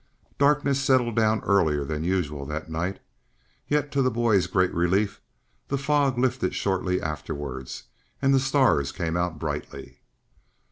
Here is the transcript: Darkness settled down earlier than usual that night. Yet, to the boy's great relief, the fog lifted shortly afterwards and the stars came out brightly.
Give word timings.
Darkness 0.39 0.81
settled 0.81 1.15
down 1.15 1.41
earlier 1.41 1.85
than 1.85 2.03
usual 2.03 2.43
that 2.47 2.71
night. 2.71 2.99
Yet, 3.67 3.91
to 3.91 4.01
the 4.01 4.09
boy's 4.09 4.47
great 4.47 4.73
relief, 4.73 5.21
the 5.67 5.77
fog 5.77 6.17
lifted 6.17 6.55
shortly 6.55 6.99
afterwards 6.99 7.83
and 8.19 8.33
the 8.33 8.39
stars 8.39 8.91
came 8.91 9.15
out 9.15 9.37
brightly. 9.37 9.99